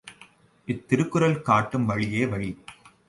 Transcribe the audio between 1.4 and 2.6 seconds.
காட்டும் வழியே வழி.